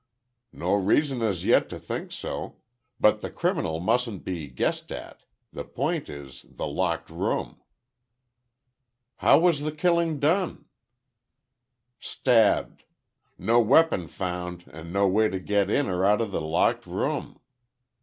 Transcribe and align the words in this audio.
"No 0.51 0.73
reason 0.73 1.21
as 1.21 1.45
yet 1.45 1.69
to 1.69 1.77
think 1.77 2.11
so. 2.11 2.55
But 2.99 3.21
the 3.21 3.29
criminal 3.29 3.79
mustn't 3.79 4.23
be 4.25 4.47
guessed 4.47 4.91
at. 4.91 5.21
The 5.53 5.63
point 5.63 6.09
is, 6.09 6.43
the 6.49 6.65
locked 6.65 7.11
room." 7.11 7.61
"How 9.17 9.37
was 9.37 9.59
the 9.59 9.71
killing 9.71 10.17
done?" 10.19 10.65
"Stabbed. 11.99 12.83
No 13.37 13.59
weapon 13.59 14.07
found 14.07 14.63
and 14.73 14.91
no 14.91 15.07
way 15.07 15.29
to 15.29 15.39
get 15.39 15.69
in 15.69 15.87
or 15.87 16.03
out 16.03 16.19
of 16.21 16.31
the 16.31 16.41
locked 16.41 16.87
room. 16.87 17.39